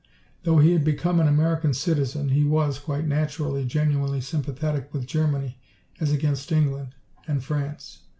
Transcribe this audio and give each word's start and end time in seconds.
Though 0.45 0.57
he 0.57 0.71
had 0.71 0.83
become 0.83 1.19
an 1.19 1.27
American 1.27 1.75
citizen, 1.75 2.29
he 2.29 2.43
was, 2.43 2.79
quite 2.79 3.05
naturally, 3.05 3.65
genuinely 3.65 4.19
sympathetic 4.19 4.91
with 4.91 5.05
Germany 5.05 5.59
as 5.99 6.11
against 6.11 6.51
England 6.51 6.95
and 7.27 7.43
France. 7.43 7.99